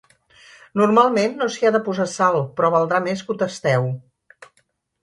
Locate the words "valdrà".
2.79-3.05